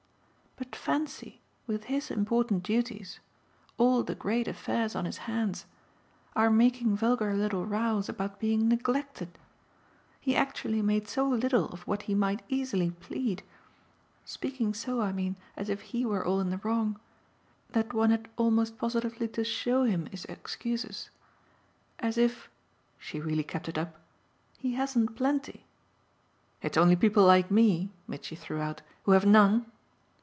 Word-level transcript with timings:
But 0.57 0.75
fancy, 0.75 1.41
with 1.67 1.85
his 1.85 2.11
important 2.11 2.61
duties 2.63 3.19
all 3.77 4.03
the 4.03 4.13
great 4.15 4.47
affairs 4.47 4.95
on 4.95 5.05
his 5.05 5.19
hands 5.29 5.65
our 6.35 6.49
making 6.51 6.95
vulgar 6.95 7.33
little 7.35 7.65
rows 7.65 8.07
about 8.09 8.39
being 8.39 8.67
'neglected'! 8.67 9.37
He 10.19 10.35
actually 10.35 10.81
made 10.83 11.07
so 11.07 11.27
little 11.27 11.65
of 11.69 11.87
what 11.87 12.03
he 12.03 12.13
might 12.15 12.43
easily 12.47 12.91
plead 12.91 13.41
speaking 14.25 14.73
so, 14.75 15.01
I 15.01 15.11
mean, 15.11 15.35
as 15.55 15.67
if 15.69 15.81
he 15.81 16.05
were 16.05 16.23
all 16.25 16.39
in 16.39 16.51
the 16.51 16.59
wrong 16.59 16.99
that 17.71 17.91
one 17.93 18.11
had 18.11 18.29
almost 18.37 18.77
positively 18.77 19.27
to 19.29 19.43
SHOW 19.43 19.83
him 19.85 20.05
his 20.07 20.25
excuses. 20.25 21.09
As 21.99 22.17
if" 22.19 22.49
she 22.99 23.19
really 23.19 23.43
kept 23.43 23.67
it 23.69 23.77
up 23.79 23.97
"he 24.59 24.73
hasn't 24.75 25.15
plenty!" 25.15 25.65
"It's 26.61 26.77
only 26.77 26.95
people 26.95 27.23
like 27.23 27.49
me," 27.49 27.89
Mitchy 28.07 28.35
threw 28.35 28.59
out, 28.59 28.81
"who 29.03 29.11
have 29.13 29.25
none?" 29.25 29.65